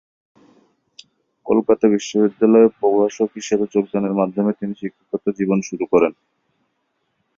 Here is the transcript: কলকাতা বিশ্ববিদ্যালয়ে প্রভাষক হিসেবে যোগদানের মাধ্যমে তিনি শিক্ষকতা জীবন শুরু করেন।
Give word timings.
কলকাতা 1.45 1.85
বিশ্ববিদ্যালয়ে 1.87 2.67
প্রভাষক 2.79 3.29
হিসেবে 3.35 3.65
যোগদানের 3.73 4.13
মাধ্যমে 4.13 4.51
তিনি 4.59 4.73
শিক্ষকতা 4.81 5.29
জীবন 5.39 5.59
শুরু 5.61 5.85
করেন। 5.85 6.13